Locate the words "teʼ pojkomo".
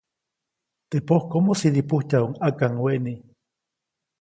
0.89-1.51